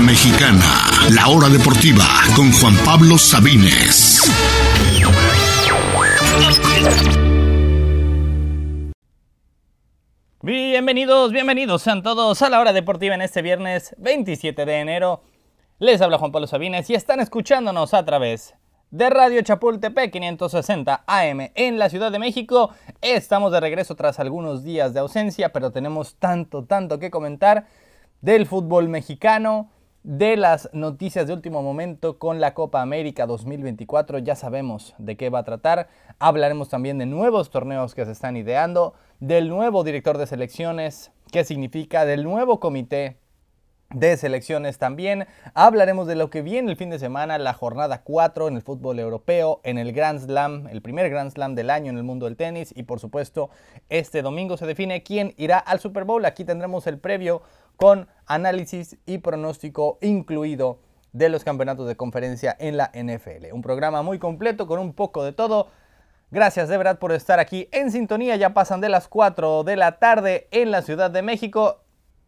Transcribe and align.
Mexicana, 0.00 0.64
la 1.14 1.28
hora 1.28 1.48
deportiva 1.48 2.04
con 2.34 2.50
Juan 2.52 2.74
Pablo 2.84 3.18
Sabines. 3.18 4.30
Bienvenidos, 10.42 11.32
bienvenidos 11.32 11.82
sean 11.82 12.02
todos 12.02 12.40
a 12.42 12.48
la 12.48 12.60
hora 12.60 12.72
deportiva 12.72 13.14
en 13.14 13.22
este 13.22 13.42
viernes 13.42 13.94
27 13.98 14.64
de 14.64 14.80
enero. 14.80 15.22
Les 15.78 16.00
habla 16.00 16.18
Juan 16.18 16.32
Pablo 16.32 16.46
Sabines 16.46 16.88
y 16.88 16.94
están 16.94 17.20
escuchándonos 17.20 17.92
a 17.92 18.04
través 18.04 18.54
de 18.90 19.10
Radio 19.10 19.42
Chapultepec 19.42 20.10
560 20.10 21.04
AM 21.06 21.50
en 21.54 21.78
la 21.78 21.90
Ciudad 21.90 22.10
de 22.10 22.18
México. 22.18 22.70
Estamos 23.02 23.52
de 23.52 23.60
regreso 23.60 23.94
tras 23.94 24.18
algunos 24.18 24.64
días 24.64 24.94
de 24.94 25.00
ausencia, 25.00 25.52
pero 25.52 25.70
tenemos 25.70 26.16
tanto, 26.16 26.64
tanto 26.64 26.98
que 26.98 27.10
comentar 27.10 27.66
del 28.20 28.46
fútbol 28.46 28.88
mexicano, 28.88 29.70
de 30.02 30.36
las 30.36 30.70
noticias 30.72 31.26
de 31.26 31.34
último 31.34 31.62
momento 31.62 32.18
con 32.18 32.40
la 32.40 32.54
Copa 32.54 32.80
América 32.80 33.26
2024. 33.26 34.18
Ya 34.18 34.34
sabemos 34.34 34.94
de 34.98 35.16
qué 35.16 35.28
va 35.28 35.40
a 35.40 35.44
tratar. 35.44 35.88
Hablaremos 36.18 36.68
también 36.68 36.98
de 36.98 37.06
nuevos 37.06 37.50
torneos 37.50 37.94
que 37.94 38.06
se 38.06 38.12
están 38.12 38.36
ideando, 38.36 38.94
del 39.18 39.48
nuevo 39.48 39.84
director 39.84 40.16
de 40.16 40.26
selecciones, 40.26 41.12
qué 41.30 41.44
significa, 41.44 42.06
del 42.06 42.24
nuevo 42.24 42.60
comité 42.60 43.18
de 43.90 44.16
selecciones 44.16 44.78
también. 44.78 45.26
Hablaremos 45.52 46.06
de 46.06 46.14
lo 46.14 46.30
que 46.30 46.42
viene 46.42 46.70
el 46.70 46.76
fin 46.76 46.90
de 46.90 46.98
semana, 46.98 47.38
la 47.38 47.52
jornada 47.52 48.02
4 48.02 48.48
en 48.48 48.56
el 48.56 48.62
fútbol 48.62 48.98
europeo, 49.00 49.60
en 49.64 49.78
el 49.78 49.92
Grand 49.92 50.20
Slam, 50.20 50.68
el 50.68 50.80
primer 50.80 51.10
Grand 51.10 51.32
Slam 51.32 51.54
del 51.54 51.70
año 51.70 51.90
en 51.90 51.98
el 51.98 52.04
mundo 52.04 52.26
del 52.26 52.36
tenis 52.36 52.72
y 52.74 52.84
por 52.84 53.00
supuesto 53.00 53.50
este 53.88 54.22
domingo 54.22 54.56
se 54.56 54.66
define 54.66 55.02
quién 55.02 55.34
irá 55.36 55.58
al 55.58 55.80
Super 55.80 56.04
Bowl. 56.04 56.24
Aquí 56.24 56.44
tendremos 56.44 56.86
el 56.86 56.98
previo 56.98 57.42
con 57.80 58.06
análisis 58.26 58.98
y 59.06 59.18
pronóstico 59.18 59.98
incluido 60.02 60.78
de 61.12 61.30
los 61.30 61.44
campeonatos 61.44 61.88
de 61.88 61.96
conferencia 61.96 62.54
en 62.60 62.76
la 62.76 62.92
NFL. 62.92 63.46
Un 63.52 63.62
programa 63.62 64.02
muy 64.02 64.18
completo 64.18 64.66
con 64.66 64.78
un 64.78 64.92
poco 64.92 65.24
de 65.24 65.32
todo. 65.32 65.68
Gracias 66.30 66.68
de 66.68 66.76
verdad 66.76 66.98
por 66.98 67.12
estar 67.12 67.40
aquí 67.40 67.70
en 67.72 67.90
sintonía. 67.90 68.36
Ya 68.36 68.52
pasan 68.52 68.82
de 68.82 68.90
las 68.90 69.08
4 69.08 69.64
de 69.64 69.76
la 69.76 69.98
tarde 69.98 70.46
en 70.50 70.70
la 70.70 70.82
Ciudad 70.82 71.10
de 71.10 71.22
México. 71.22 71.80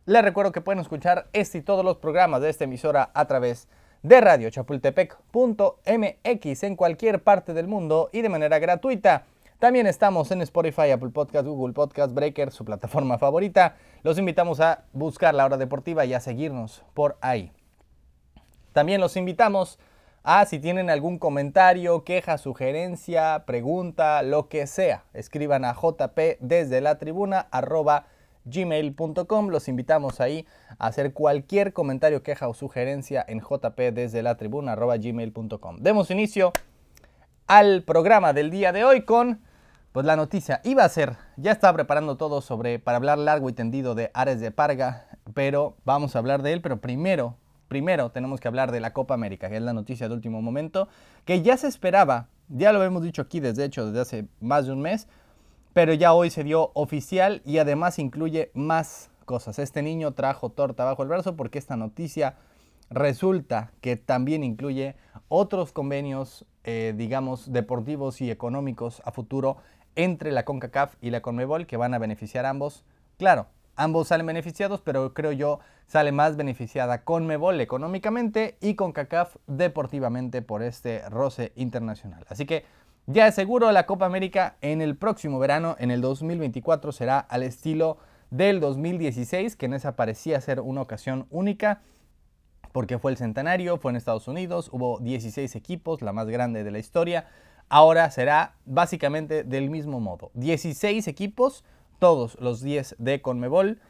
Les 0.07 0.23
recuerdo 0.23 0.53
que 0.53 0.63
pueden 0.63 0.81
escuchar 0.81 1.29
este 1.35 1.59
y 1.59 1.63
todos 1.63 1.85
los 1.85 1.99
programas 1.99 2.41
de 2.41 2.49
esta 2.49 2.65
emisora 2.65 3.11
a 3.13 3.27
través 3.27 3.69
de 4.03 4.23
Radio 4.23 4.49
Chapultepec.mx 4.49 6.63
en 6.63 6.77
cualquier 6.77 7.23
parte 7.23 7.53
del 7.53 7.69
mundo 7.69 8.09
y 8.11 8.23
de 8.23 8.31
manera 8.31 8.59
gratuita. 8.59 9.27
También 9.63 9.87
estamos 9.87 10.33
en 10.33 10.43
Spotify, 10.43 10.91
Apple 10.91 11.11
Podcast, 11.11 11.47
Google 11.47 11.73
Podcast, 11.73 12.13
Breaker, 12.13 12.51
su 12.51 12.65
plataforma 12.65 13.17
favorita. 13.17 13.77
Los 14.03 14.19
invitamos 14.19 14.59
a 14.59 14.87
buscar 14.93 15.37
la 15.37 15.45
hora 15.45 15.57
deportiva 15.57 16.05
y 16.05 16.15
a 16.15 16.19
seguirnos 16.19 16.83
por 16.95 17.17
ahí. 17.21 17.53
También 18.73 19.01
los 19.01 19.17
invitamos 19.17 19.79
a 20.25 20.47
si 20.47 20.59
tienen 20.59 20.91
algún 20.91 21.17
comentario, 21.21 22.03
queja, 22.03 22.39
sugerencia, 22.39 23.45
pregunta, 23.47 24.25
lo 24.25 24.49
que 24.49 24.67
sea, 24.67 25.05
escriban 25.15 25.65
a 25.65 25.75
jp 25.75 26.39
desde 26.41 26.81
la 26.81 26.99
tribuna 26.99 27.47
arroba 27.53 28.07
gmail.com. 28.45 29.49
Los 29.49 29.69
invitamos 29.69 30.21
ahí 30.21 30.45
a 30.81 30.89
hacer 30.89 31.13
cualquier 31.13 31.73
comentario, 31.73 32.25
queja 32.25 32.49
o 32.49 32.55
sugerencia 32.55 33.25
en 33.29 33.39
jp 33.39 33.93
desde 33.93 34.25
la 34.25 34.37
tribuna 34.37 34.73
arroba 34.73 34.97
gmail.com. 34.97 35.77
Demos 35.77 36.11
inicio 36.11 36.53
al 37.47 37.85
programa 37.85 38.33
del 38.33 38.51
día 38.51 38.73
de 38.73 38.83
hoy 38.83 39.03
con 39.03 39.52
pues 39.93 40.07
la 40.07 40.17
noticia 40.17 40.61
iba 40.65 40.85
a 40.85 40.89
ser, 40.89 41.17
ya 41.37 41.53
estaba 41.53 41.75
preparando 41.75 42.17
todo 42.17 42.41
sobre, 42.41 42.79
para 42.79 42.97
hablar 42.97 43.19
largo 43.19 43.51
y 43.51 43.53
tendido 43.53 43.95
de 43.95 44.11
Ares 44.15 44.41
de 44.41 44.51
Parga, 44.51 45.07
pero 45.35 45.77
vamos 45.85 46.17
a 46.17 46.19
hablar 46.19 46.43
de 46.43 46.55
él, 46.55 46.63
pero 46.63 46.81
primero, 46.81 47.37
primero 47.69 48.11
tenemos 48.11 48.41
que 48.41 48.49
hablar 48.49 48.73
de 48.73 48.81
la 48.81 48.95
Copa 48.95 49.13
América, 49.13 49.51
que 49.51 49.57
es 49.57 49.63
la 49.63 49.75
noticia 49.75 50.09
de 50.09 50.15
último 50.15 50.41
momento, 50.41 50.89
que 51.27 51.43
ya 51.43 51.59
se 51.59 51.69
esperaba, 51.69 52.29
ya 52.49 52.73
lo 52.73 52.83
hemos 52.83 53.03
dicho 53.03 53.21
aquí 53.21 53.39
desde 53.39 53.65
hecho 53.65 53.87
desde 53.87 54.01
hace 54.01 54.29
más 54.41 54.67
de 54.67 54.73
un 54.73 54.81
mes, 54.81 55.09
pero 55.75 55.93
ya 55.93 56.15
hoy 56.15 56.31
se 56.31 56.43
dio 56.43 56.71
oficial 56.75 57.43
y 57.45 57.59
además 57.59 57.99
incluye 57.99 58.51
más 58.55 59.11
cosas. 59.27 59.59
Este 59.59 59.83
niño 59.83 60.13
trajo 60.13 60.51
torta 60.51 60.85
bajo 60.85 61.03
el 61.03 61.09
brazo 61.09 61.37
porque 61.37 61.59
esta 61.59 61.77
noticia 61.77 62.37
resulta 62.91 63.73
que 63.81 63.97
también 63.97 64.45
incluye 64.45 64.97
otros 65.29 65.73
convenios, 65.73 66.45
eh, 66.65 66.95
digamos, 66.97 67.53
deportivos 67.53 68.21
y 68.21 68.31
económicos 68.31 69.03
a 69.05 69.13
futuro 69.13 69.57
entre 69.97 70.33
la 70.33 70.45
CONCACAF 70.45 70.97
y 71.01 71.11
la 71.11 71.23
CONMEBOL 71.23 71.67
que 71.67 71.77
van 71.77 71.95
a 71.95 71.99
beneficiar 71.99 72.47
a 72.47 72.51
ambos. 72.51 72.85
Claro, 73.19 73.47
ambos 73.77 74.09
salen 74.09 74.27
beneficiados, 74.27 74.81
pero 74.81 75.15
creo 75.15 75.33
yo 75.33 75.61
sale 75.87 76.13
más 76.13 76.37
beneficiada 76.37 77.05
CONMEBOL 77.05 77.61
económicamente 77.61 78.57
y 78.61 78.75
CONCACAF 78.75 79.37
deportivamente 79.47 80.43
por 80.43 80.63
este 80.63 81.09
roce 81.09 81.53
internacional. 81.57 82.25
Así 82.29 82.47
que 82.47 82.65
ya 83.07 83.27
es 83.27 83.35
seguro 83.35 83.73
la 83.73 83.87
Copa 83.87 84.07
América 84.07 84.57
en 84.61 84.81
el 84.81 84.97
próximo 84.97 85.39
verano, 85.39 85.75
en 85.81 85.91
el 85.91 86.01
2024, 86.01 86.93
será 86.93 87.19
al 87.19 87.43
estilo 87.43 87.99
del 88.31 88.61
2016, 88.61 89.57
que 89.57 89.67
en 89.67 89.75
esa 89.75 89.97
parecía 89.97 90.41
ser 90.41 90.61
una 90.61 90.83
ocasión 90.83 91.27
única, 91.31 91.83
porque 92.71 92.99
fue 92.99 93.11
el 93.11 93.17
centenario, 93.17 93.77
fue 93.77 93.91
en 93.91 93.97
Estados 93.97 94.29
Unidos, 94.29 94.71
hubo 94.73 94.99
16 95.01 95.55
equipos, 95.57 96.01
la 96.01 96.13
más 96.13 96.29
grande 96.29 96.65
de 96.65 96.71
la 96.71 96.79
historia. 96.79 97.27
Ahora 97.75 98.11
será 98.11 98.57
básicamente 98.67 99.45
del 99.45 99.71
mismo 99.71 99.99
modo. 99.99 100.31
16 100.35 101.09
equipos, 101.09 101.65
todos 101.99 102.39
los 102.39 102.61
10 102.61 102.97
de 102.99 103.23
Conmebol, 103.23 103.81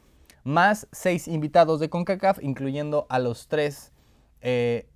más 0.45 0.87
6 0.93 1.27
invitados 1.27 1.81
de 1.81 1.91
CONCACAF, 1.91 2.39
incluyendo 2.45 3.07
a 3.09 3.19
los 3.19 3.49
eh, 4.41 4.89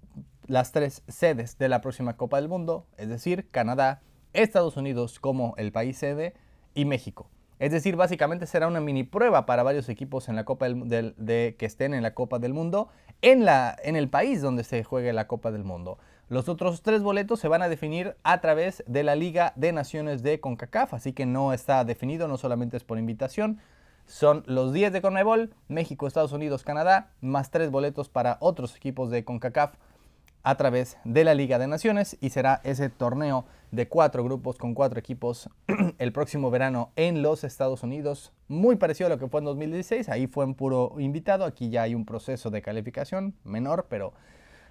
las 0.46 0.70
tres 0.70 1.02
sedes 1.08 1.58
de 1.58 1.68
la 1.68 1.80
próxima 1.80 2.16
Copa 2.16 2.36
del 2.36 2.48
Mundo, 2.48 2.86
es 2.96 3.08
decir, 3.08 3.50
Canadá, 3.50 4.02
Estados 4.34 4.76
Unidos 4.76 5.18
como 5.18 5.54
el 5.56 5.72
país 5.72 5.98
sede 5.98 6.34
y 6.72 6.84
México. 6.84 7.28
Es 7.58 7.72
decir, 7.72 7.96
básicamente 7.96 8.46
será 8.46 8.68
una 8.68 8.80
mini 8.80 9.02
prueba 9.02 9.46
para 9.46 9.64
varios 9.64 9.88
equipos 9.88 10.28
en 10.28 10.36
la 10.36 10.44
Copa 10.44 10.68
del, 10.68 11.16
de, 11.16 11.56
que 11.58 11.66
estén 11.66 11.92
en 11.92 12.04
la 12.04 12.14
Copa 12.14 12.38
del 12.38 12.54
Mundo 12.54 12.88
en, 13.20 13.44
la, 13.44 13.76
en 13.82 13.96
el 13.96 14.08
país 14.08 14.42
donde 14.42 14.62
se 14.62 14.84
juegue 14.84 15.12
la 15.12 15.26
Copa 15.26 15.50
del 15.50 15.64
Mundo. 15.64 15.98
Los 16.28 16.48
otros 16.48 16.82
tres 16.82 17.04
boletos 17.04 17.38
se 17.38 17.46
van 17.46 17.62
a 17.62 17.68
definir 17.68 18.16
a 18.24 18.40
través 18.40 18.82
de 18.88 19.04
la 19.04 19.14
Liga 19.14 19.52
de 19.54 19.72
Naciones 19.72 20.24
de 20.24 20.40
CONCACAF, 20.40 20.92
así 20.92 21.12
que 21.12 21.24
no 21.24 21.52
está 21.52 21.84
definido, 21.84 22.26
no 22.26 22.36
solamente 22.36 22.76
es 22.76 22.82
por 22.82 22.98
invitación. 22.98 23.60
Son 24.06 24.42
los 24.46 24.72
10 24.72 24.92
de 24.92 25.02
CONMEBOL, 25.02 25.54
México, 25.68 26.08
Estados 26.08 26.32
Unidos, 26.32 26.64
Canadá, 26.64 27.12
más 27.20 27.52
tres 27.52 27.70
boletos 27.70 28.08
para 28.08 28.38
otros 28.40 28.74
equipos 28.74 29.08
de 29.10 29.24
CONCACAF 29.24 29.74
a 30.42 30.56
través 30.56 30.96
de 31.04 31.22
la 31.22 31.34
Liga 31.34 31.60
de 31.60 31.68
Naciones 31.68 32.16
y 32.20 32.30
será 32.30 32.60
ese 32.64 32.88
torneo 32.88 33.46
de 33.70 33.86
cuatro 33.86 34.24
grupos 34.24 34.58
con 34.58 34.74
cuatro 34.74 34.98
equipos 34.98 35.48
el 35.98 36.12
próximo 36.12 36.50
verano 36.50 36.90
en 36.96 37.22
los 37.22 37.44
Estados 37.44 37.84
Unidos, 37.84 38.32
muy 38.48 38.74
parecido 38.74 39.06
a 39.06 39.10
lo 39.10 39.18
que 39.18 39.28
fue 39.28 39.40
en 39.40 39.44
2016, 39.44 40.08
ahí 40.08 40.26
fue 40.26 40.44
en 40.44 40.54
puro 40.54 40.96
invitado, 40.98 41.44
aquí 41.44 41.70
ya 41.70 41.82
hay 41.82 41.94
un 41.94 42.04
proceso 42.04 42.50
de 42.50 42.62
calificación 42.62 43.36
menor, 43.44 43.86
pero 43.88 44.12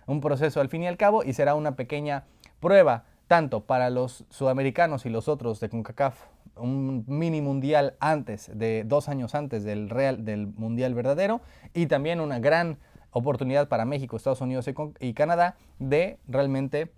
un 0.06 0.22
proceso 0.22 0.62
al 0.62 0.70
fin 0.70 0.84
y 0.84 0.88
al 0.88 0.98
cabo 0.98 1.24
y 1.24 1.34
será 1.34 1.56
una 1.56 1.76
pequeña 1.76 2.26
prueba 2.60 3.06
tanto 3.28 3.66
para 3.66 3.90
los 3.90 4.26
sudamericanos 4.30 5.06
y 5.06 5.10
los 5.10 5.28
otros 5.28 5.60
de 5.60 5.70
CONCACAF, 5.70 6.16
un 6.58 7.04
mini 7.08 7.42
mundial 7.42 7.96
antes 8.00 8.52
de 8.54 8.84
dos 8.86 9.10
años 9.10 9.36
antes 9.36 9.64
del 9.64 9.90
real 9.90 10.26
del 10.26 10.48
mundial 10.48 10.94
verdadero 10.94 11.42
y 11.74 11.88
también 11.88 12.20
una 12.20 12.40
gran 12.40 12.78
oportunidad 13.12 13.68
para 13.68 13.86
México, 13.86 14.18
Estados 14.18 14.42
Unidos 14.42 14.70
y 15.00 15.14
Canadá 15.14 15.56
de 15.80 16.20
realmente 16.28 16.92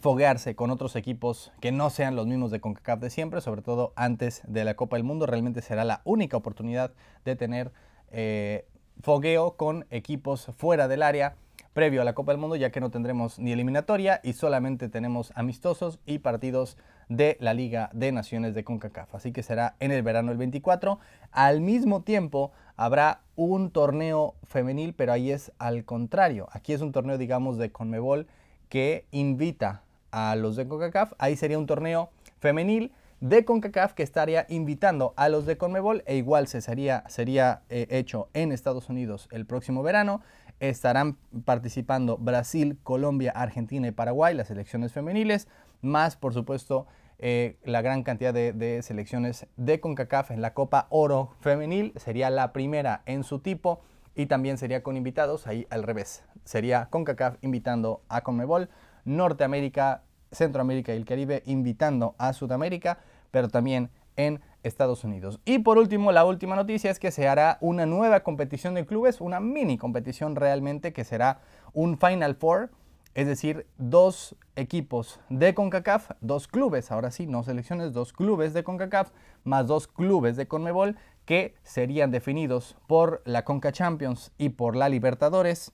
foguearse 0.00 0.54
con 0.56 0.70
otros 0.70 0.96
equipos 0.96 1.52
que 1.60 1.72
no 1.72 1.88
sean 1.90 2.16
los 2.16 2.26
mismos 2.26 2.50
de 2.50 2.60
CONCACAF 2.60 3.00
de 3.00 3.10
siempre, 3.10 3.40
sobre 3.40 3.62
todo 3.62 3.92
antes 3.96 4.42
de 4.46 4.64
la 4.64 4.74
Copa 4.74 4.96
del 4.96 5.04
Mundo. 5.04 5.26
Realmente 5.26 5.62
será 5.62 5.84
la 5.84 6.00
única 6.04 6.36
oportunidad 6.36 6.92
de 7.24 7.36
tener 7.36 7.72
eh, 8.10 8.66
fogueo 9.02 9.56
con 9.56 9.86
equipos 9.90 10.50
fuera 10.56 10.88
del 10.88 11.02
área 11.02 11.36
previo 11.74 12.00
a 12.00 12.04
la 12.04 12.14
Copa 12.14 12.32
del 12.32 12.40
Mundo, 12.40 12.56
ya 12.56 12.70
que 12.70 12.80
no 12.80 12.90
tendremos 12.90 13.38
ni 13.38 13.52
eliminatoria 13.52 14.20
y 14.22 14.32
solamente 14.32 14.88
tenemos 14.88 15.32
amistosos 15.34 15.98
y 16.06 16.20
partidos 16.20 16.78
de 17.08 17.36
la 17.40 17.52
Liga 17.52 17.90
de 17.92 18.12
Naciones 18.12 18.54
de 18.54 18.64
CONCACAF. 18.64 19.14
Así 19.14 19.32
que 19.32 19.42
será 19.42 19.74
en 19.80 19.90
el 19.90 20.02
verano 20.02 20.30
del 20.30 20.38
24. 20.38 21.00
Al 21.32 21.60
mismo 21.60 22.02
tiempo 22.02 22.52
habrá 22.76 23.20
un 23.36 23.70
torneo 23.70 24.34
femenil, 24.44 24.94
pero 24.94 25.12
ahí 25.12 25.32
es 25.32 25.52
al 25.58 25.84
contrario. 25.84 26.48
Aquí 26.52 26.72
es 26.72 26.80
un 26.80 26.92
torneo, 26.92 27.18
digamos, 27.18 27.58
de 27.58 27.70
Conmebol 27.72 28.28
que 28.68 29.04
invita 29.10 29.82
a 30.12 30.36
los 30.36 30.56
de 30.56 30.68
CONCACAF. 30.68 31.12
Ahí 31.18 31.36
sería 31.36 31.58
un 31.58 31.66
torneo 31.66 32.08
femenil 32.38 32.92
de 33.24 33.44
CONCACAF 33.44 33.94
que 33.94 34.02
estaría 34.02 34.44
invitando 34.50 35.14
a 35.16 35.30
los 35.30 35.46
de 35.46 35.56
CONMEBOL 35.56 36.02
e 36.06 36.16
igual 36.16 36.46
se 36.46 36.60
sería, 36.60 37.04
sería 37.08 37.62
eh, 37.70 37.86
hecho 37.88 38.28
en 38.34 38.52
Estados 38.52 38.90
Unidos 38.90 39.28
el 39.32 39.46
próximo 39.46 39.82
verano. 39.82 40.20
Estarán 40.68 41.18
participando 41.44 42.16
Brasil, 42.16 42.78
Colombia, 42.82 43.32
Argentina 43.32 43.86
y 43.86 43.90
Paraguay, 43.90 44.34
las 44.34 44.48
selecciones 44.48 44.92
femeniles, 44.92 45.46
más 45.82 46.16
por 46.16 46.32
supuesto 46.32 46.86
eh, 47.18 47.58
la 47.64 47.82
gran 47.82 48.02
cantidad 48.02 48.32
de, 48.32 48.80
selecciones 48.82 49.46
de 49.58 49.78
CONCACAF 49.78 50.30
en 50.30 50.40
la 50.40 50.54
Copa 50.54 50.86
Oro 50.88 51.34
Femenil. 51.40 51.92
Sería 51.96 52.30
la 52.30 52.54
primera 52.54 53.02
en 53.04 53.24
su 53.24 53.40
tipo 53.40 53.82
y 54.14 54.24
también 54.24 54.56
sería 54.56 54.82
con 54.82 54.96
invitados, 54.96 55.46
ahí 55.46 55.66
al 55.68 55.82
revés. 55.82 56.24
Sería 56.44 56.86
CONCACAF 56.86 57.36
invitando 57.42 58.02
a 58.08 58.22
CONMEBOL, 58.22 58.70
Norteamérica, 59.04 60.02
Centroamérica 60.32 60.94
y 60.94 60.96
el 60.96 61.04
Caribe 61.04 61.42
invitando 61.44 62.14
a 62.16 62.32
Sudamérica, 62.32 63.00
pero 63.30 63.50
también 63.50 63.90
en 64.16 64.40
Estados 64.64 65.04
Unidos. 65.04 65.40
Y 65.44 65.60
por 65.60 65.78
último, 65.78 66.10
la 66.10 66.24
última 66.24 66.56
noticia 66.56 66.90
es 66.90 66.98
que 66.98 67.12
se 67.12 67.28
hará 67.28 67.58
una 67.60 67.86
nueva 67.86 68.20
competición 68.20 68.74
de 68.74 68.84
clubes, 68.84 69.20
una 69.20 69.38
mini 69.38 69.78
competición 69.78 70.34
realmente 70.34 70.92
que 70.92 71.04
será 71.04 71.40
un 71.72 71.98
Final 71.98 72.34
Four, 72.34 72.70
es 73.14 73.28
decir, 73.28 73.66
dos 73.78 74.34
equipos 74.56 75.20
de 75.28 75.54
CONCACAF, 75.54 76.10
dos 76.20 76.48
clubes, 76.48 76.90
ahora 76.90 77.12
sí, 77.12 77.26
no 77.26 77.44
selecciones, 77.44 77.92
dos 77.92 78.12
clubes 78.12 78.52
de 78.54 78.64
CONCACAF, 78.64 79.12
más 79.44 79.68
dos 79.68 79.86
clubes 79.86 80.36
de 80.36 80.48
CONMEBOL 80.48 80.96
que 81.24 81.54
serían 81.62 82.10
definidos 82.10 82.76
por 82.86 83.22
la 83.24 83.44
CONCA 83.44 83.72
Champions 83.72 84.32
y 84.36 84.50
por 84.50 84.74
la 84.74 84.88
Libertadores. 84.88 85.72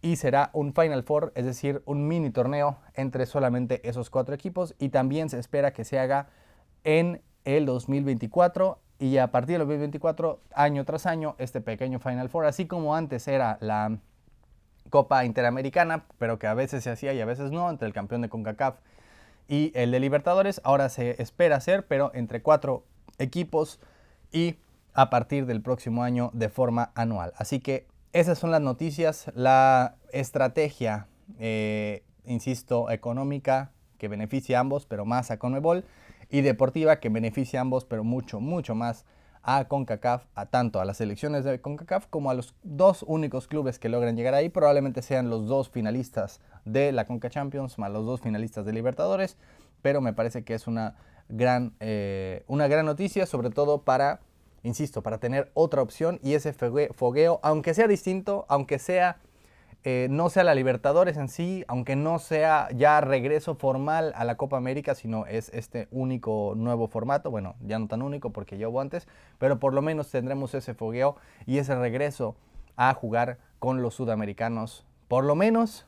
Y 0.00 0.16
será 0.16 0.50
un 0.52 0.72
Final 0.72 1.02
Four, 1.02 1.32
es 1.34 1.44
decir, 1.44 1.82
un 1.84 2.06
mini 2.06 2.30
torneo 2.30 2.78
entre 2.94 3.26
solamente 3.26 3.86
esos 3.88 4.10
cuatro 4.10 4.34
equipos. 4.34 4.76
Y 4.78 4.90
también 4.90 5.28
se 5.28 5.40
espera 5.40 5.72
que 5.72 5.84
se 5.84 5.98
haga 5.98 6.28
en 6.84 7.20
el 7.56 7.64
2024 7.64 8.78
y 8.98 9.16
a 9.16 9.30
partir 9.30 9.58
del 9.58 9.66
2024, 9.66 10.40
año 10.54 10.84
tras 10.84 11.06
año, 11.06 11.34
este 11.38 11.62
pequeño 11.62 11.98
Final 11.98 12.28
Four, 12.28 12.44
así 12.44 12.66
como 12.66 12.94
antes 12.94 13.26
era 13.26 13.56
la 13.60 13.98
Copa 14.90 15.24
Interamericana, 15.24 16.04
pero 16.18 16.38
que 16.38 16.46
a 16.46 16.52
veces 16.52 16.84
se 16.84 16.90
hacía 16.90 17.14
y 17.14 17.20
a 17.20 17.24
veces 17.24 17.50
no, 17.50 17.70
entre 17.70 17.86
el 17.86 17.94
campeón 17.94 18.20
de 18.20 18.28
CONCACAF 18.28 18.76
y 19.48 19.72
el 19.74 19.92
de 19.92 20.00
Libertadores, 20.00 20.60
ahora 20.62 20.90
se 20.90 21.22
espera 21.22 21.56
hacer, 21.56 21.86
pero 21.86 22.10
entre 22.12 22.42
cuatro 22.42 22.84
equipos 23.18 23.80
y 24.30 24.56
a 24.92 25.08
partir 25.08 25.46
del 25.46 25.62
próximo 25.62 26.02
año 26.02 26.30
de 26.34 26.50
forma 26.50 26.90
anual. 26.94 27.32
Así 27.36 27.60
que 27.60 27.86
esas 28.12 28.38
son 28.38 28.50
las 28.50 28.60
noticias, 28.60 29.30
la 29.34 29.96
estrategia, 30.12 31.06
eh, 31.38 32.02
insisto, 32.26 32.90
económica 32.90 33.70
que 33.96 34.08
beneficia 34.08 34.58
a 34.58 34.60
ambos, 34.60 34.84
pero 34.84 35.06
más 35.06 35.30
a 35.30 35.38
Conmebol 35.38 35.84
y 36.30 36.42
deportiva 36.42 37.00
que 37.00 37.08
beneficia 37.08 37.60
a 37.60 37.62
ambos, 37.62 37.84
pero 37.84 38.04
mucho, 38.04 38.40
mucho 38.40 38.74
más 38.74 39.04
a 39.42 39.66
CONCACAF, 39.66 40.26
a 40.34 40.46
tanto 40.46 40.80
a 40.80 40.84
las 40.84 40.98
selecciones 40.98 41.44
de 41.44 41.60
CONCACAF 41.60 42.06
como 42.08 42.30
a 42.30 42.34
los 42.34 42.54
dos 42.62 43.04
únicos 43.06 43.46
clubes 43.46 43.78
que 43.78 43.88
logran 43.88 44.16
llegar 44.16 44.34
ahí. 44.34 44.48
Probablemente 44.48 45.00
sean 45.00 45.30
los 45.30 45.46
dos 45.46 45.70
finalistas 45.70 46.40
de 46.64 46.92
la 46.92 47.06
CONCA 47.06 47.30
Champions, 47.30 47.78
más 47.78 47.90
los 47.90 48.04
dos 48.04 48.20
finalistas 48.20 48.66
de 48.66 48.72
Libertadores, 48.72 49.38
pero 49.80 50.00
me 50.00 50.12
parece 50.12 50.44
que 50.44 50.54
es 50.54 50.66
una 50.66 50.96
gran, 51.28 51.74
eh, 51.80 52.44
una 52.46 52.68
gran 52.68 52.84
noticia, 52.84 53.26
sobre 53.26 53.50
todo 53.50 53.82
para, 53.82 54.20
insisto, 54.64 55.02
para 55.02 55.18
tener 55.18 55.50
otra 55.54 55.82
opción 55.82 56.18
y 56.22 56.34
ese 56.34 56.52
fogueo, 56.52 57.40
aunque 57.42 57.74
sea 57.74 57.88
distinto, 57.88 58.44
aunque 58.48 58.78
sea 58.78 59.18
eh, 59.90 60.06
no 60.10 60.28
sea 60.28 60.44
la 60.44 60.54
Libertadores 60.54 61.16
en 61.16 61.28
sí, 61.28 61.64
aunque 61.66 61.96
no 61.96 62.18
sea 62.18 62.68
ya 62.74 63.00
regreso 63.00 63.54
formal 63.54 64.12
a 64.16 64.24
la 64.24 64.36
Copa 64.36 64.58
América, 64.58 64.94
sino 64.94 65.24
es 65.24 65.48
este 65.54 65.88
único 65.90 66.52
nuevo 66.54 66.88
formato, 66.88 67.30
bueno, 67.30 67.54
ya 67.62 67.78
no 67.78 67.88
tan 67.88 68.02
único 68.02 68.28
porque 68.28 68.58
ya 68.58 68.68
hubo 68.68 68.82
antes, 68.82 69.08
pero 69.38 69.58
por 69.58 69.72
lo 69.72 69.80
menos 69.80 70.10
tendremos 70.10 70.52
ese 70.52 70.74
fogueo 70.74 71.16
y 71.46 71.56
ese 71.56 71.74
regreso 71.74 72.36
a 72.76 72.92
jugar 72.92 73.38
con 73.60 73.80
los 73.80 73.94
sudamericanos, 73.94 74.84
por 75.08 75.24
lo 75.24 75.34
menos 75.34 75.86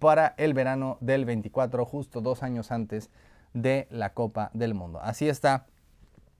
para 0.00 0.34
el 0.38 0.52
verano 0.52 0.98
del 1.00 1.24
24, 1.24 1.84
justo 1.84 2.20
dos 2.20 2.42
años 2.42 2.72
antes 2.72 3.10
de 3.54 3.86
la 3.90 4.12
Copa 4.12 4.50
del 4.54 4.74
Mundo. 4.74 4.98
Así 5.00 5.28
está 5.28 5.66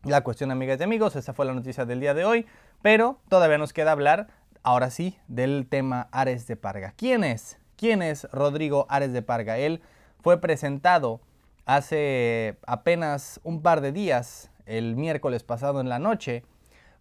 la 0.02 0.24
cuestión, 0.24 0.50
amigas 0.50 0.80
y 0.80 0.82
amigos, 0.82 1.14
esa 1.14 1.34
fue 1.34 1.46
la 1.46 1.54
noticia 1.54 1.84
del 1.84 2.00
día 2.00 2.14
de 2.14 2.24
hoy, 2.24 2.46
pero 2.82 3.20
todavía 3.28 3.58
nos 3.58 3.72
queda 3.72 3.92
hablar 3.92 4.26
ahora 4.66 4.90
sí, 4.90 5.16
del 5.28 5.68
tema 5.68 6.08
Ares 6.10 6.48
de 6.48 6.56
Parga. 6.56 6.92
¿Quién 6.96 7.22
es? 7.22 7.56
¿Quién 7.76 8.02
es 8.02 8.24
Rodrigo 8.32 8.86
Ares 8.88 9.12
de 9.12 9.22
Parga? 9.22 9.58
Él 9.58 9.80
fue 10.20 10.40
presentado 10.40 11.20
hace 11.66 12.58
apenas 12.66 13.38
un 13.44 13.62
par 13.62 13.80
de 13.80 13.92
días, 13.92 14.50
el 14.66 14.96
miércoles 14.96 15.44
pasado 15.44 15.80
en 15.80 15.88
la 15.88 16.00
noche, 16.00 16.42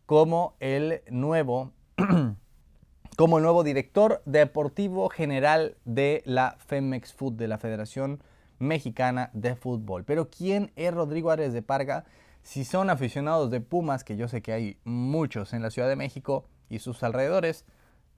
como 0.06 0.54
el 0.60 1.02
nuevo, 1.10 1.72
como 3.18 3.38
el 3.40 3.44
nuevo 3.44 3.64
director 3.64 4.22
deportivo 4.26 5.10
general 5.10 5.76
de 5.86 6.22
la 6.26 6.58
Femex 6.68 7.14
Food, 7.14 7.34
de 7.34 7.48
la 7.48 7.58
Federación 7.58 8.22
Mexicana 8.60 9.32
de 9.34 9.56
Fútbol. 9.56 10.04
Pero 10.04 10.30
¿quién 10.30 10.72
es 10.76 10.94
Rodrigo 10.94 11.32
Ares 11.32 11.52
de 11.52 11.64
Parga? 11.64 12.06
Si 12.44 12.64
son 12.64 12.92
aficionados 12.92 13.50
de 13.50 13.60
Pumas, 13.60 14.04
que 14.04 14.18
yo 14.18 14.28
sé 14.28 14.44
que 14.44 14.54
hay 14.54 14.78
muchos 14.84 15.52
en 15.52 15.64
la 15.64 15.72
Ciudad 15.72 15.90
de 15.90 15.96
México, 15.96 16.46
y 16.70 16.80
sus 16.80 17.04
alrededores 17.04 17.66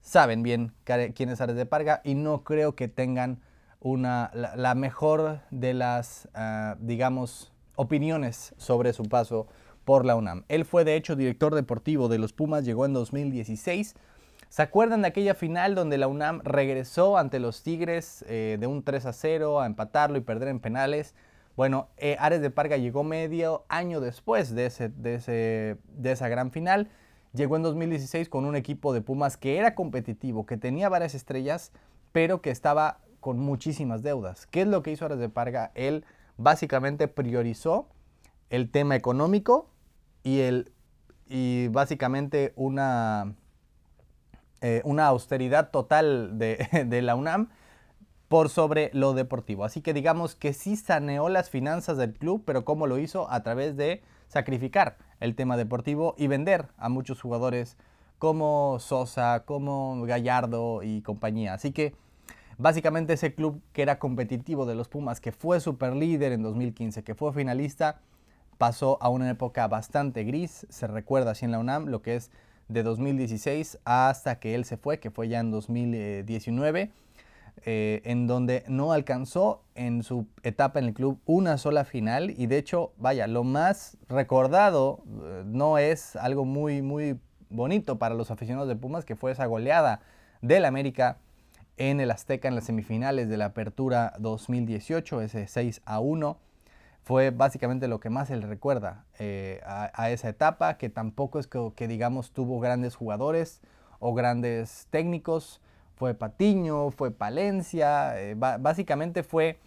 saben 0.00 0.42
bien 0.42 0.72
quién 1.14 1.28
es 1.28 1.40
Ares 1.40 1.56
de 1.56 1.66
Parga 1.66 2.00
y 2.04 2.14
no 2.14 2.44
creo 2.44 2.74
que 2.74 2.88
tengan 2.88 3.40
una, 3.80 4.30
la, 4.32 4.74
mejor 4.74 5.40
de 5.50 5.74
las, 5.74 6.28
ah, 6.34 6.76
digamos, 6.80 7.52
opiniones 7.76 8.54
sobre 8.56 8.92
su 8.92 9.04
paso 9.04 9.46
por 9.84 10.04
la 10.04 10.16
UNAM. 10.16 10.44
Él 10.48 10.64
fue 10.64 10.84
de 10.84 10.96
hecho 10.96 11.16
director 11.16 11.54
deportivo 11.54 12.08
de 12.08 12.18
los 12.18 12.32
Pumas, 12.32 12.64
llegó 12.64 12.84
en 12.86 12.92
2016. 12.92 13.94
¿Se 14.48 14.62
acuerdan 14.62 15.02
de 15.02 15.08
aquella 15.08 15.34
final 15.34 15.74
donde 15.74 15.98
la 15.98 16.08
UNAM 16.08 16.40
regresó 16.42 17.18
ante 17.18 17.38
los 17.38 17.62
Tigres 17.62 18.24
eh, 18.28 18.56
de 18.58 18.66
un 18.66 18.82
3 18.82 19.06
a 19.06 19.12
0 19.12 19.60
a 19.60 19.66
empatarlo 19.66 20.18
y 20.18 20.22
perder 20.22 20.48
en 20.48 20.60
penales? 20.60 21.14
Bueno, 21.54 21.88
eh, 21.96 22.16
Ares 22.18 22.40
de 22.40 22.50
Parga 22.50 22.76
llegó 22.76 23.04
medio 23.04 23.64
año 23.68 24.00
después 24.00 24.54
de, 24.54 24.66
ese, 24.66 24.88
de, 24.88 25.16
ese, 25.16 25.76
de 25.88 26.12
esa 26.12 26.28
gran 26.28 26.50
final 26.50 26.88
Llegó 27.34 27.56
en 27.56 27.62
2016 27.62 28.28
con 28.28 28.44
un 28.44 28.56
equipo 28.56 28.92
de 28.92 29.00
Pumas 29.00 29.36
que 29.36 29.58
era 29.58 29.74
competitivo, 29.74 30.46
que 30.46 30.56
tenía 30.56 30.88
varias 30.88 31.14
estrellas, 31.14 31.72
pero 32.12 32.40
que 32.40 32.50
estaba 32.50 33.00
con 33.20 33.38
muchísimas 33.38 34.02
deudas. 34.02 34.46
¿Qué 34.46 34.62
es 34.62 34.68
lo 34.68 34.82
que 34.82 34.92
hizo 34.92 35.04
Ares 35.04 35.18
de 35.18 35.28
Parga? 35.28 35.70
Él 35.74 36.04
básicamente 36.36 37.08
priorizó 37.08 37.88
el 38.48 38.70
tema 38.70 38.96
económico 38.96 39.68
y, 40.22 40.40
el, 40.40 40.72
y 41.28 41.68
básicamente 41.68 42.52
una, 42.56 43.34
eh, 44.60 44.80
una 44.84 45.06
austeridad 45.06 45.70
total 45.70 46.38
de, 46.38 46.66
de 46.86 47.02
la 47.02 47.14
UNAM 47.14 47.50
por 48.28 48.50
sobre 48.50 48.90
lo 48.92 49.14
deportivo. 49.14 49.64
Así 49.64 49.80
que 49.80 49.94
digamos 49.94 50.34
que 50.34 50.52
sí 50.52 50.76
saneó 50.76 51.28
las 51.28 51.50
finanzas 51.50 51.96
del 51.96 52.14
club, 52.14 52.42
pero 52.44 52.64
¿cómo 52.64 52.86
lo 52.86 52.98
hizo? 52.98 53.30
A 53.30 53.42
través 53.42 53.76
de 53.76 54.02
sacrificar 54.28 54.98
el 55.20 55.34
tema 55.34 55.56
deportivo 55.56 56.14
y 56.18 56.26
vender 56.26 56.68
a 56.76 56.90
muchos 56.90 57.20
jugadores 57.20 57.76
como 58.18 58.78
Sosa, 58.80 59.44
como 59.46 60.02
Gallardo 60.02 60.82
y 60.82 61.00
compañía. 61.02 61.54
Así 61.54 61.72
que 61.72 61.94
básicamente 62.58 63.14
ese 63.14 63.34
club 63.34 63.62
que 63.72 63.82
era 63.82 63.98
competitivo 63.98 64.66
de 64.66 64.74
los 64.74 64.88
Pumas, 64.88 65.20
que 65.20 65.32
fue 65.32 65.60
super 65.60 65.94
líder 65.94 66.32
en 66.32 66.42
2015, 66.42 67.02
que 67.04 67.14
fue 67.14 67.32
finalista, 67.32 68.00
pasó 68.58 68.98
a 69.00 69.08
una 69.08 69.30
época 69.30 69.66
bastante 69.68 70.24
gris. 70.24 70.66
Se 70.68 70.86
recuerda 70.86 71.30
así 71.30 71.46
en 71.46 71.52
la 71.52 71.60
UNAM 71.60 71.86
lo 71.86 72.02
que 72.02 72.16
es 72.16 72.30
de 72.68 72.82
2016 72.82 73.78
hasta 73.86 74.38
que 74.38 74.54
él 74.54 74.66
se 74.66 74.76
fue, 74.76 75.00
que 75.00 75.10
fue 75.10 75.28
ya 75.28 75.40
en 75.40 75.50
2019 75.50 76.90
eh, 77.64 78.02
en 78.04 78.26
donde 78.26 78.64
no 78.68 78.92
alcanzó 78.92 79.62
en 79.74 80.02
su 80.02 80.26
etapa 80.42 80.78
en 80.78 80.86
el 80.86 80.94
club 80.94 81.20
una 81.24 81.58
sola 81.58 81.84
final 81.84 82.30
y 82.30 82.46
de 82.46 82.58
hecho, 82.58 82.92
vaya, 82.98 83.26
lo 83.26 83.44
más 83.44 83.96
recordado 84.08 85.02
eh, 85.06 85.42
no 85.46 85.78
es 85.78 86.16
algo 86.16 86.44
muy, 86.44 86.82
muy 86.82 87.18
bonito 87.50 87.98
para 87.98 88.14
los 88.14 88.30
aficionados 88.30 88.68
de 88.68 88.76
Pumas, 88.76 89.04
que 89.04 89.16
fue 89.16 89.32
esa 89.32 89.46
goleada 89.46 90.00
del 90.42 90.64
América 90.64 91.18
en 91.76 92.00
el 92.00 92.10
Azteca 92.10 92.48
en 92.48 92.54
las 92.54 92.64
semifinales 92.64 93.28
de 93.28 93.36
la 93.36 93.46
Apertura 93.46 94.14
2018, 94.18 95.22
ese 95.22 95.46
6 95.46 95.82
a 95.84 96.00
1. 96.00 96.38
Fue 97.04 97.30
básicamente 97.30 97.88
lo 97.88 98.00
que 98.00 98.10
más 98.10 98.28
se 98.28 98.36
le 98.36 98.46
recuerda 98.46 99.04
eh, 99.18 99.60
a, 99.64 100.10
esa 100.10 100.28
etapa, 100.28 100.76
que 100.76 100.90
tampoco 100.90 101.38
es 101.38 101.46
que 101.46 101.88
digamos 101.88 102.32
tuvo 102.32 102.60
grandes 102.60 102.96
jugadores 102.96 103.62
o 103.98 104.12
grandes 104.12 104.88
técnicos 104.90 105.62
fue 105.98 106.14
Patiño, 106.14 106.92
fue 106.92 107.10
Palencia, 107.10 108.20
eh, 108.20 108.36
básicamente 108.36 109.24
fue 109.24 109.58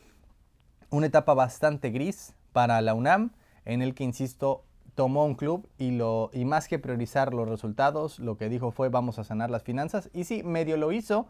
una 0.89 1.07
etapa 1.07 1.33
bastante 1.33 1.89
gris 1.89 2.33
para 2.53 2.79
la 2.79 2.93
UNAM, 2.93 3.31
en 3.65 3.81
el 3.81 3.93
que, 3.93 4.05
insisto, 4.05 4.63
tomó 4.95 5.25
un 5.25 5.35
club 5.35 5.67
y, 5.77 5.91
lo, 5.91 6.29
y 6.33 6.45
más 6.45 6.69
que 6.69 6.79
priorizar 6.79 7.33
los 7.33 7.49
resultados, 7.49 8.17
lo 8.19 8.37
que 8.37 8.47
dijo 8.47 8.71
fue 8.71 8.87
vamos 8.87 9.19
a 9.19 9.25
sanar 9.25 9.49
las 9.49 9.63
finanzas. 9.63 10.09
Y 10.13 10.23
sí, 10.23 10.41
medio 10.41 10.77
lo 10.77 10.93
hizo, 10.93 11.27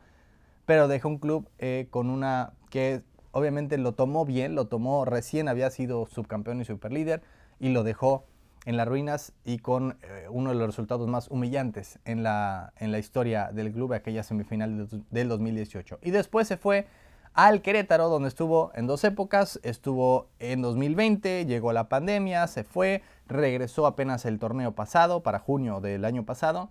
pero 0.67 0.88
dejó 0.88 1.10
un 1.10 1.17
club 1.17 1.50
eh, 1.58 1.88
con 1.89 2.12
una 2.12 2.53
que 2.70 3.01
obviamente 3.31 3.79
lo 3.79 3.93
tomó 3.93 4.24
bien, 4.24 4.53
lo 4.53 4.67
tomó 4.67 5.05
recién, 5.05 5.48
había 5.48 5.72
sido 5.72 6.05
subcampeón 6.05 6.62
y 6.62 6.65
superlíder, 6.65 7.24
y 7.60 7.70
lo 7.70 7.84
dejó 7.84 8.25
en 8.65 8.77
las 8.77 8.88
ruinas 8.88 9.34
y 9.44 9.60
con 9.60 9.98
eh, 10.03 10.27
uno 10.30 10.51
de 10.51 10.56
los 10.56 10.68
resultados 10.68 11.08
más 11.08 11.30
humillantes 11.30 12.00
en 12.06 12.24
la, 12.24 12.74
en 12.77 12.91
la 12.91 13.00
historia 13.00 13.51
del 13.51 13.72
club, 13.72 13.94
aquella 13.94 14.24
semifinal 14.24 14.88
del 15.10 15.30
2018. 15.30 16.00
Y 16.01 16.12
después 16.12 16.48
se 16.48 16.58
fue 16.58 16.88
al 17.34 17.62
Querétaro, 17.62 18.10
donde 18.10 18.27
estuvo 18.27 18.72
en 18.75 18.88
dos 18.88 19.03
épocas, 19.03 19.60
estuvo 19.63 20.27
en 20.39 20.62
2020, 20.62 21.46
llegó 21.46 21.74
la 21.74 21.88
pandemia, 21.88 22.46
se 22.48 22.63
fue, 22.63 23.03
regresó 23.27 23.88
apenas 23.88 24.25
el 24.25 24.38
torneo 24.38 24.74
pasado, 24.74 25.24
para 25.24 25.39
junio 25.39 25.80
del 25.80 26.06
año 26.06 26.25
pasado, 26.25 26.70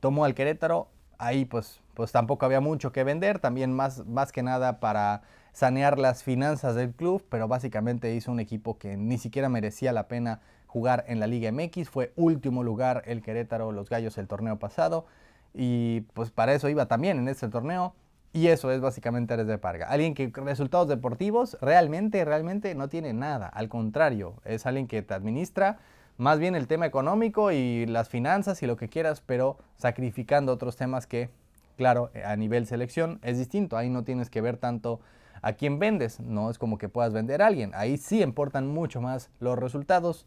tomó 0.00 0.24
al 0.24 0.34
Querétaro, 0.34 0.88
ahí 1.18 1.44
pues, 1.44 1.80
pues 1.94 2.12
tampoco 2.12 2.46
había 2.46 2.60
mucho 2.60 2.92
que 2.92 3.04
vender, 3.04 3.40
también 3.40 3.72
más, 3.72 4.06
más 4.06 4.32
que 4.32 4.42
nada 4.42 4.78
para 4.80 5.22
sanear 5.52 5.98
las 5.98 6.22
finanzas 6.22 6.74
del 6.76 6.92
club, 6.92 7.24
pero 7.28 7.48
básicamente 7.48 8.14
hizo 8.14 8.30
un 8.30 8.40
equipo 8.40 8.78
que 8.78 8.96
ni 8.96 9.18
siquiera 9.18 9.48
merecía 9.48 9.92
la 9.92 10.06
pena 10.06 10.40
jugar 10.66 11.04
en 11.08 11.20
la 11.20 11.26
Liga 11.26 11.50
MX, 11.52 11.88
fue 11.88 12.12
último 12.16 12.62
lugar 12.62 13.02
el 13.06 13.22
Querétaro, 13.22 13.72
los 13.72 13.88
Gallos 13.88 14.18
el 14.18 14.26
torneo 14.26 14.58
pasado, 14.58 15.06
y 15.54 16.02
pues 16.12 16.30
para 16.30 16.54
eso 16.54 16.68
iba 16.68 16.86
también 16.86 17.18
en 17.18 17.28
este 17.28 17.48
torneo, 17.48 17.94
y 18.32 18.48
eso 18.48 18.70
es 18.70 18.80
básicamente 18.80 19.32
Ares 19.32 19.46
de 19.46 19.56
Parga. 19.56 19.88
Alguien 19.88 20.14
que 20.14 20.30
resultados 20.34 20.88
deportivos 20.88 21.56
realmente, 21.62 22.22
realmente 22.24 22.74
no 22.74 22.88
tiene 22.88 23.12
nada, 23.12 23.48
al 23.48 23.68
contrario, 23.68 24.34
es 24.44 24.66
alguien 24.66 24.86
que 24.86 25.02
te 25.02 25.14
administra 25.14 25.78
más 26.18 26.38
bien 26.38 26.54
el 26.54 26.66
tema 26.66 26.86
económico 26.86 27.52
y 27.52 27.86
las 27.86 28.08
finanzas 28.08 28.62
y 28.62 28.66
lo 28.66 28.76
que 28.76 28.88
quieras, 28.88 29.22
pero 29.24 29.58
sacrificando 29.76 30.52
otros 30.52 30.76
temas 30.76 31.06
que, 31.06 31.30
claro, 31.76 32.10
a 32.24 32.36
nivel 32.36 32.66
selección 32.66 33.18
es 33.22 33.38
distinto, 33.38 33.76
ahí 33.76 33.90
no 33.90 34.04
tienes 34.04 34.30
que 34.30 34.40
ver 34.40 34.56
tanto 34.56 35.00
a 35.42 35.52
quién 35.52 35.78
vendes, 35.78 36.20
no 36.20 36.50
es 36.50 36.58
como 36.58 36.78
que 36.78 36.88
puedas 36.88 37.12
vender 37.12 37.42
a 37.42 37.46
alguien, 37.46 37.72
ahí 37.74 37.98
sí 37.98 38.22
importan 38.22 38.66
mucho 38.66 39.00
más 39.00 39.30
los 39.40 39.58
resultados 39.58 40.26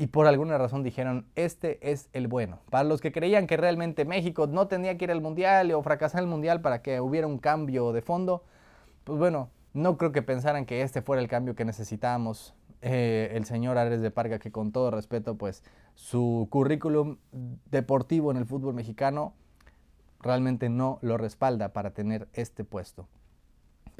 y 0.00 0.06
por 0.06 0.26
alguna 0.26 0.56
razón 0.56 0.82
dijeron, 0.82 1.26
este 1.34 1.78
es 1.92 2.08
el 2.14 2.26
bueno. 2.26 2.60
Para 2.70 2.84
los 2.84 3.02
que 3.02 3.12
creían 3.12 3.46
que 3.46 3.58
realmente 3.58 4.06
México 4.06 4.46
no 4.46 4.66
tenía 4.66 4.96
que 4.96 5.04
ir 5.04 5.10
al 5.10 5.20
Mundial 5.20 5.70
o 5.72 5.82
fracasar 5.82 6.22
el 6.22 6.26
Mundial 6.26 6.62
para 6.62 6.80
que 6.80 7.02
hubiera 7.02 7.26
un 7.26 7.36
cambio 7.36 7.92
de 7.92 8.00
fondo, 8.00 8.42
pues 9.04 9.18
bueno, 9.18 9.50
no 9.74 9.98
creo 9.98 10.10
que 10.10 10.22
pensaran 10.22 10.64
que 10.64 10.80
este 10.80 11.02
fuera 11.02 11.20
el 11.20 11.28
cambio 11.28 11.54
que 11.54 11.66
necesitábamos. 11.66 12.54
Eh, 12.80 13.32
el 13.34 13.44
señor 13.44 13.76
Ares 13.76 14.00
de 14.00 14.10
Parga, 14.10 14.38
que 14.38 14.50
con 14.50 14.72
todo 14.72 14.90
respeto, 14.90 15.34
pues 15.34 15.62
su 15.96 16.48
currículum 16.48 17.18
deportivo 17.70 18.30
en 18.30 18.38
el 18.38 18.46
fútbol 18.46 18.72
mexicano 18.72 19.34
realmente 20.22 20.70
no 20.70 20.98
lo 21.02 21.18
respalda 21.18 21.74
para 21.74 21.90
tener 21.90 22.26
este 22.32 22.64
puesto. 22.64 23.06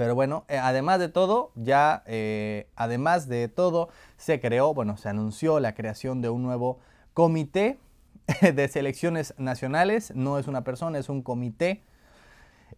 Pero 0.01 0.15
bueno, 0.15 0.47
eh, 0.49 0.57
además 0.57 0.99
de 0.99 1.11
todo, 1.11 1.53
ya, 1.57 2.03
eh, 2.07 2.69
además 2.75 3.29
de 3.29 3.49
todo, 3.49 3.91
se 4.17 4.41
creó, 4.41 4.73
bueno, 4.73 4.97
se 4.97 5.11
anunció 5.11 5.61
la 5.61 5.75
creación 5.75 6.23
de 6.23 6.31
un 6.31 6.43
nuevo 6.43 6.79
comité 7.13 7.79
de 8.41 8.69
selecciones 8.69 9.35
nacionales. 9.37 10.15
No 10.17 10.39
es 10.39 10.49
una 10.49 10.65
persona, 10.65 10.99
es 10.99 11.11
un 11.11 11.21
comité 11.21 11.83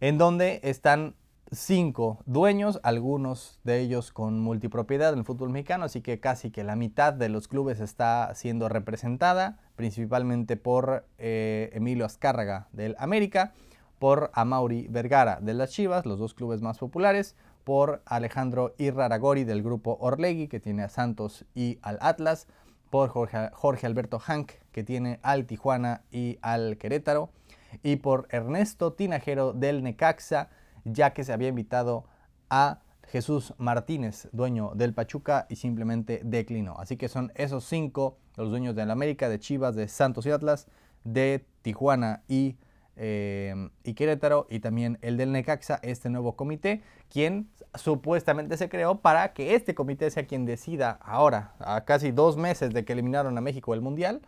en 0.01 0.17
donde 0.17 0.59
están 0.63 1.15
cinco 1.49 2.19
dueños, 2.25 2.81
algunos 2.83 3.61
de 3.63 3.79
ellos 3.79 4.11
con 4.11 4.41
multipropiedad 4.41 5.13
en 5.13 5.19
el 5.19 5.25
fútbol 5.25 5.49
mexicano, 5.49 5.85
así 5.85 6.01
que 6.01 6.19
casi 6.19 6.51
que 6.51 6.65
la 6.65 6.75
mitad 6.75 7.13
de 7.13 7.29
los 7.29 7.47
clubes 7.47 7.79
está 7.79 8.35
siendo 8.35 8.67
representada, 8.67 9.61
principalmente 9.77 10.57
por 10.57 11.05
eh, 11.19 11.69
Emilio 11.71 12.03
Azcárraga 12.03 12.67
del 12.73 12.97
América 12.99 13.53
por 14.03 14.31
Amauri 14.33 14.85
Vergara 14.89 15.39
de 15.39 15.53
las 15.53 15.71
Chivas, 15.71 16.05
los 16.05 16.19
dos 16.19 16.33
clubes 16.33 16.61
más 16.61 16.77
populares, 16.77 17.37
por 17.63 18.01
Alejandro 18.05 18.75
Irraragori 18.77 19.45
del 19.45 19.63
grupo 19.63 19.97
Orlegui, 20.01 20.49
que 20.49 20.59
tiene 20.59 20.83
a 20.83 20.89
Santos 20.89 21.45
y 21.55 21.79
al 21.81 21.97
Atlas, 22.01 22.49
por 22.89 23.07
Jorge, 23.07 23.87
Alberto 23.87 24.19
Hank, 24.19 24.51
que 24.73 24.83
tiene 24.83 25.21
al 25.23 25.45
Tijuana 25.45 26.01
y 26.11 26.37
al 26.41 26.77
Querétaro, 26.77 27.29
y 27.81 27.95
por 27.95 28.27
Ernesto 28.29 28.91
Tinajero 28.91 29.53
del 29.53 29.83
Necaxa, 29.83 30.49
ya 30.83 31.13
que 31.13 31.23
se 31.23 31.31
había 31.31 31.47
invitado 31.47 32.03
a 32.49 32.81
Jesús 33.03 33.53
Martínez, 33.57 34.27
dueño 34.33 34.73
del 34.75 34.93
Pachuca, 34.93 35.47
y 35.49 35.55
simplemente 35.55 36.19
declinó. 36.25 36.75
Así 36.77 36.97
que 36.97 37.07
son 37.07 37.31
esos 37.35 37.63
cinco 37.63 38.17
los 38.35 38.49
dueños 38.49 38.75
de 38.75 38.85
la 38.85 38.91
América, 38.91 39.29
de 39.29 39.39
Chivas, 39.39 39.77
de 39.77 39.87
Santos 39.87 40.25
y 40.25 40.31
Atlas, 40.31 40.67
de 41.05 41.45
Tijuana 41.61 42.23
y 42.27 42.57
Em, 42.95 43.71
y 43.83 43.95
Querétaro 43.95 44.45
y 44.49 44.59
también 44.59 44.99
el 45.01 45.17
del 45.17 45.31
Necaxa, 45.31 45.79
este 45.81 46.09
nuevo 46.09 46.35
comité, 46.35 46.83
quien 47.09 47.49
supuestamente 47.73 48.55
se 48.55 48.69
creó 48.69 48.99
para 48.99 49.33
que 49.33 49.55
este 49.55 49.73
comité 49.73 50.11
sea 50.11 50.27
quien 50.27 50.45
decida 50.45 50.99
ahora, 51.01 51.53
a 51.59 51.85
casi 51.85 52.11
dos 52.11 52.37
meses 52.37 52.71
de 52.71 52.85
que 52.85 52.93
eliminaron 52.93 53.35
a 53.37 53.41
México 53.41 53.71
del 53.71 53.81
Mundial, 53.81 54.21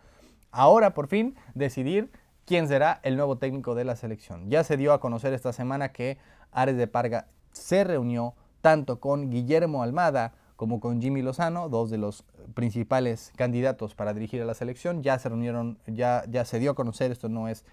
ahora 0.50 0.94
por 0.94 1.06
fin 1.06 1.36
decidir 1.54 2.10
quién 2.44 2.66
será 2.66 3.00
el 3.04 3.16
nuevo 3.16 3.38
técnico 3.38 3.76
de 3.76 3.84
la 3.84 3.94
selección. 3.94 4.50
Ya 4.50 4.64
se 4.64 4.76
dio 4.76 4.92
a 4.92 5.00
conocer 5.00 5.32
esta 5.32 5.52
semana 5.52 5.92
que 5.92 6.18
Ares 6.50 6.76
de 6.76 6.88
Parga 6.88 7.28
se 7.52 7.84
reunió 7.84 8.34
tanto 8.62 8.98
con 8.98 9.30
Guillermo 9.30 9.84
Almada 9.84 10.34
como 10.56 10.80
con 10.80 11.00
Jimmy 11.00 11.22
Lozano, 11.22 11.68
dos 11.68 11.90
de 11.90 11.98
los 11.98 12.24
principales 12.54 13.32
candidatos 13.36 13.94
para 13.94 14.14
dirigir 14.14 14.42
a 14.42 14.44
la 14.44 14.54
selección. 14.54 15.02
Ya 15.02 15.18
se 15.18 15.28
reunieron, 15.28 15.78
ya, 15.86 16.24
ya 16.28 16.44
se 16.44 16.58
dio 16.58 16.72
a 16.72 16.74
conocer, 16.74 17.12
esto 17.12 17.28
no 17.28 17.46
es 17.46 17.64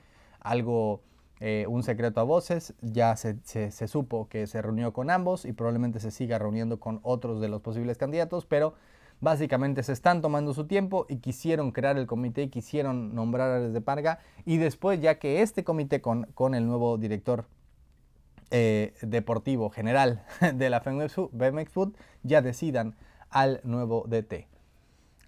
algo, 0.44 1.02
eh, 1.40 1.66
un 1.68 1.84
secreto 1.84 2.20
a 2.20 2.24
voces, 2.24 2.74
ya 2.82 3.16
se, 3.16 3.38
se, 3.44 3.88
supo 3.88 4.28
que 4.28 4.46
se 4.48 4.62
reunió 4.62 4.94
con 4.94 5.10
ambos 5.10 5.46
y 5.46 5.54
probablemente 5.54 6.00
se 6.00 6.12
siga 6.12 6.38
reuniendo 6.38 6.80
con 6.80 7.00
otros 7.04 7.42
de 7.42 7.50
los 7.50 7.62
posibles 7.62 7.98
candidatos, 7.98 8.46
pero 8.46 8.76
básicamente 9.22 9.84
se 9.84 9.94
están 9.94 10.22
tomando 10.22 10.54
su 10.54 10.68
tiempo 10.68 11.06
y 11.10 11.18
quisieron 11.18 11.72
crear 11.72 11.98
el 11.98 12.08
comité 12.08 12.50
quisieron 12.50 13.16
nombrar 13.16 13.52
a 13.52 13.60
Desde 13.60 13.80
Parga 13.80 14.20
y 14.46 14.58
después 14.58 15.00
ya 15.00 15.18
que 15.18 15.42
este 15.42 15.64
comité 15.64 16.02
con, 16.02 16.24
con 16.34 16.56
el 16.56 16.68
nuevo 16.68 16.98
director 16.98 17.46
eh, 18.52 18.94
deportivo 19.02 19.70
general 19.70 20.26
de 20.54 20.70
la 20.70 20.82
BMX 20.82 21.72
Food 21.72 21.94
ya 22.24 22.42
decidan 22.42 22.96
al 23.30 23.62
nuevo 23.64 24.06
DT 24.08 24.53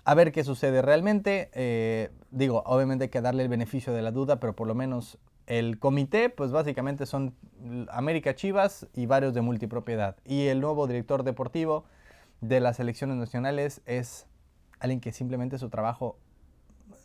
a 0.05 0.13
ver 0.13 0.31
qué 0.31 0.43
sucede 0.43 0.81
realmente. 0.81 1.49
Eh, 1.53 2.11
digo, 2.31 2.63
obviamente 2.65 3.05
hay 3.05 3.09
que 3.09 3.21
darle 3.21 3.43
el 3.43 3.49
beneficio 3.49 3.91
de 3.91 4.03
la 4.03 4.11
duda, 4.11 4.39
pero 4.39 4.55
por 4.55 4.67
lo 4.67 4.75
menos 4.75 5.17
el 5.47 5.79
comité, 5.79 6.29
pues 6.29 6.51
básicamente 6.51 7.05
son 7.05 7.35
América 7.89 8.35
Chivas 8.35 8.87
y 8.93 9.07
varios 9.07 9.33
de 9.33 9.41
multipropiedad. 9.41 10.15
Y 10.23 10.47
el 10.47 10.61
nuevo 10.61 10.87
director 10.87 11.23
deportivo 11.23 11.85
de 12.41 12.59
las 12.59 12.77
selecciones 12.77 13.17
nacionales 13.17 13.81
es 13.85 14.27
alguien 14.79 15.01
que 15.01 15.11
simplemente 15.11 15.57
su 15.57 15.69
trabajo 15.69 16.17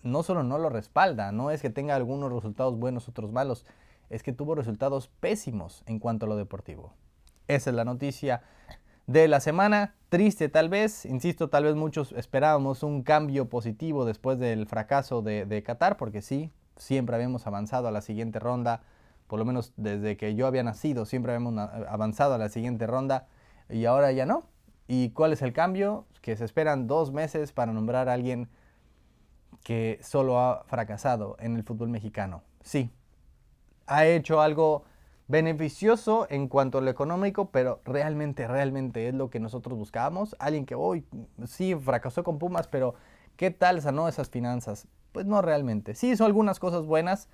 no 0.03 0.23
solo 0.23 0.43
no 0.43 0.59
lo 0.59 0.69
respalda, 0.69 1.33
no 1.33 1.51
es 1.51 1.63
que 1.63 1.71
tenga 1.71 1.95
algunos 1.95 2.33
resultados 2.33 2.79
buenos, 2.79 3.09
otros 3.09 3.33
malos, 3.33 3.65
es 4.11 4.23
que 4.23 4.33
tuvo 4.33 4.55
resultados 4.55 5.09
pésimos 5.09 5.83
en 5.87 5.99
cuanto 5.99 6.27
a 6.27 6.29
lo 6.29 6.37
deportivo. 6.37 6.93
Esa 7.49 7.71
es 7.71 7.77
la 7.77 7.85
noticia 7.85 8.43
de 9.11 9.27
la 9.27 9.41
semana. 9.41 9.95
Triste 10.09 10.49
tal 10.49 10.69
vez, 10.69 11.05
insisto, 11.05 11.51
tal 11.51 11.65
vez 11.65 11.75
muchos 11.75 12.13
esperábamos 12.13 12.85
un 12.85 13.03
cambio 13.03 13.49
positivo 13.49 14.05
después 14.05 14.39
del 14.39 14.67
fracaso 14.67 15.21
de, 15.21 15.63
Qatar, 15.67 15.97
porque 15.97 16.23
sí, 16.23 16.53
siempre 16.77 17.17
habíamos 17.17 17.45
avanzado 17.47 17.89
a 17.89 17.91
la 17.91 18.03
siguiente 18.03 18.39
ronda, 18.39 18.83
por 19.27 19.41
lo 19.41 19.45
menos 19.45 19.73
desde 19.77 20.17
que 20.17 20.37
yo 20.37 20.47
había 20.47 20.63
nacido, 20.63 21.07
siempre 21.07 21.33
habíamos 21.33 21.59
avanzado 21.59 22.35
a 22.35 22.39
la 22.39 22.49
siguiente 22.51 22.87
ronda 22.87 23.27
y 23.69 23.85
ahora 23.85 24.13
ya 24.13 24.27
no. 24.27 24.45
¿Y 24.87 25.11
cuál 25.11 25.33
es 25.33 25.43
el 25.43 25.53
cambio? 25.53 26.07
Que 26.23 26.37
se 26.37 26.45
esperan 26.45 26.87
dos 26.87 27.13
meses 27.13 27.53
para 27.53 27.73
nombrar 27.73 28.09
a 28.09 28.13
alguien 28.13 28.49
que 29.65 29.99
solo 30.03 30.39
ha 30.39 30.63
fracasado 30.65 31.37
en 31.41 31.57
el 31.57 31.65
fútbol 31.65 31.89
mexicano. 31.89 32.43
Sí, 32.63 32.91
ha 33.87 34.07
hecho 34.07 34.41
algo 34.41 34.85
beneficioso 35.31 36.27
en 36.29 36.49
cuanto 36.49 36.79
a 36.79 36.81
lo 36.81 36.91
económico, 36.91 37.51
pero 37.51 37.81
realmente, 37.85 38.49
realmente 38.49 39.07
es 39.07 39.15
lo 39.15 39.31
que 39.31 39.39
nosotros 39.39 39.79
buscábamos. 39.79 40.35
Alguien 40.41 40.67
que 40.67 40.75
hoy 40.75 41.05
sí 41.47 41.77
fracasó 41.77 42.25
con 42.25 42.39
Pumas, 42.39 42.67
pero 42.67 42.97
¿qué 43.37 43.53
tal 43.53 43.81
sanó 43.81 44.09
esas 44.09 44.29
finanzas? 44.29 44.89
Pues 45.13 45.27
no 45.27 45.41
realmente. 45.41 45.95
Sí 45.95 46.11
hizo 46.11 46.25
algunas 46.25 46.59
cosas 46.59 46.85
buenas, 46.85 47.29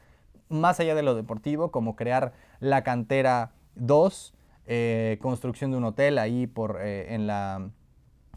más 0.50 0.78
allá 0.78 0.94
de 0.94 1.02
lo 1.02 1.14
deportivo, 1.14 1.70
como 1.70 1.96
crear 1.96 2.34
la 2.60 2.84
cantera 2.84 3.52
2, 3.76 4.34
eh, 4.66 5.18
construcción 5.22 5.70
de 5.70 5.78
un 5.78 5.84
hotel 5.84 6.18
ahí 6.18 6.46
por, 6.46 6.78
eh, 6.82 7.14
en 7.14 7.26
la, 7.26 7.70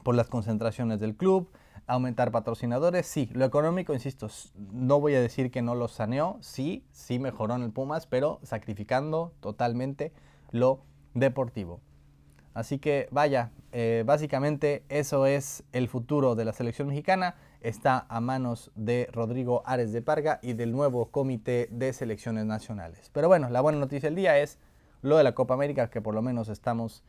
por 0.04 0.16
las 0.16 0.30
concentraciones 0.30 1.02
del 1.02 1.18
club, 1.18 1.52
aumentar 1.90 2.32
patrocinadores, 2.32 3.08
sí. 3.08 3.30
Lo 3.34 3.46
económico, 3.46 3.94
insisto, 3.94 4.28
no 4.72 5.00
voy 5.00 5.16
a 5.16 5.22
decir 5.22 5.50
que 5.50 5.62
no 5.62 5.76
lo 5.76 5.88
saneó, 5.88 6.38
sí, 6.40 6.86
sí 6.92 7.18
mejoró 7.20 7.56
en 7.56 7.64
el 7.64 7.72
Pumas, 7.72 8.06
pero 8.06 8.40
sacrificando 8.44 9.34
totalmente 9.40 10.14
lo 10.52 10.82
deportivo. 11.16 11.82
Así 12.54 12.78
que 12.78 13.08
vaya, 13.12 13.52
eh, 13.72 14.04
básicamente 14.06 14.84
eso 14.90 15.26
es 15.26 15.64
el 15.72 15.88
futuro 15.88 16.36
de 16.36 16.46
la 16.46 16.54
selección 16.54 16.88
mexicana. 16.88 17.36
Está 17.62 18.06
a 18.08 18.22
manos 18.22 18.72
de 18.76 19.10
Rodrigo 19.12 19.64
Ares 19.66 19.92
de 19.92 20.02
Parga 20.02 20.40
y 20.42 20.54
del 20.54 20.72
nuevo 20.72 21.10
comité 21.10 21.68
de 21.72 21.92
selecciones 21.92 22.46
nacionales. 22.46 23.10
Pero 23.14 23.28
bueno, 23.28 23.50
la 23.50 23.62
buena 23.62 23.80
noticia 23.80 24.10
del 24.10 24.16
día 24.16 24.38
es 24.38 24.60
lo 25.02 25.18
de 25.18 25.24
la 25.24 25.34
Copa 25.34 25.56
América, 25.56 25.90
que 25.90 26.02
por 26.02 26.14
lo 26.14 26.22
menos 26.22 26.50
estamos 26.50 27.04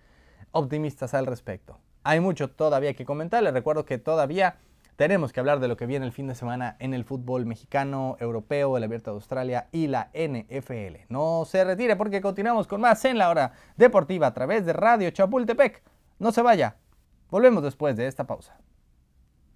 optimistas 0.52 1.14
al 1.14 1.26
respecto. 1.26 1.78
Hay 2.02 2.20
mucho 2.20 2.48
todavía 2.48 2.94
que 2.94 3.04
comentar. 3.04 3.42
Les 3.42 3.52
recuerdo 3.52 3.84
que 3.84 3.98
todavía 3.98 4.56
tenemos 4.96 5.32
que 5.32 5.40
hablar 5.40 5.60
de 5.60 5.68
lo 5.68 5.76
que 5.76 5.86
viene 5.86 6.06
el 6.06 6.12
fin 6.12 6.26
de 6.26 6.34
semana 6.34 6.76
en 6.78 6.94
el 6.94 7.04
fútbol 7.04 7.46
mexicano, 7.46 8.16
europeo, 8.20 8.76
el 8.76 8.84
Abierto 8.84 9.10
de 9.10 9.16
Australia 9.16 9.68
y 9.72 9.86
la 9.86 10.10
NFL. 10.14 11.06
No 11.08 11.44
se 11.46 11.64
retire 11.64 11.96
porque 11.96 12.20
continuamos 12.20 12.66
con 12.66 12.80
más 12.80 13.04
en 13.04 13.18
la 13.18 13.30
hora 13.30 13.52
deportiva 13.76 14.28
a 14.28 14.34
través 14.34 14.66
de 14.66 14.72
Radio 14.72 15.10
Chapultepec. 15.10 15.82
No 16.18 16.32
se 16.32 16.42
vaya. 16.42 16.76
Volvemos 17.30 17.62
después 17.62 17.96
de 17.96 18.06
esta 18.06 18.26
pausa. 18.26 18.58